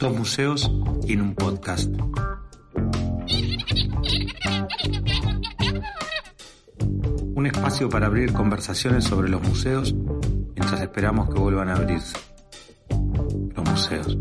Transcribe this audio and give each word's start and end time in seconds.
Dos 0.00 0.16
museos 0.16 0.70
en 1.08 1.20
un 1.20 1.34
podcast. 1.34 1.90
Un 7.34 7.46
espacio 7.46 7.90
para 7.90 8.06
abrir 8.06 8.32
conversaciones 8.32 9.04
sobre 9.04 9.28
los 9.28 9.42
museos 9.42 9.94
mientras 10.56 10.80
esperamos 10.80 11.28
que 11.28 11.38
vuelvan 11.38 11.68
a 11.68 11.74
abrirse. 11.74 12.16
Los 13.54 13.68
museos. 13.68 14.16